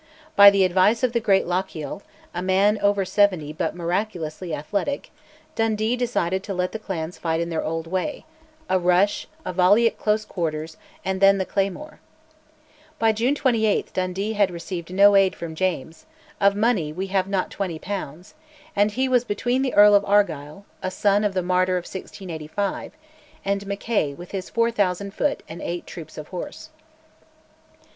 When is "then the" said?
11.21-11.45